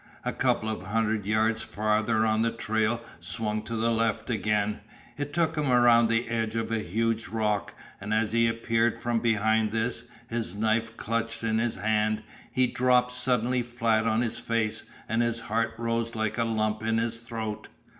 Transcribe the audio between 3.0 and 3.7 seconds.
swung